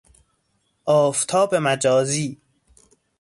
[0.85, 2.37] آفتاب مجازی